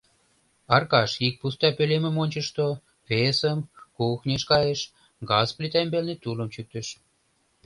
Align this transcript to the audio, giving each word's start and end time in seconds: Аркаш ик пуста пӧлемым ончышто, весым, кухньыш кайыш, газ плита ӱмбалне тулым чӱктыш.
Аркаш 0.75 1.11
ик 1.27 1.35
пуста 1.41 1.69
пӧлемым 1.77 2.15
ончышто, 2.23 2.65
весым, 3.09 3.59
кухньыш 3.97 4.43
кайыш, 4.51 4.81
газ 5.29 5.49
плита 5.57 5.79
ӱмбалне 5.83 6.15
тулым 6.23 6.49
чӱктыш. 6.53 6.87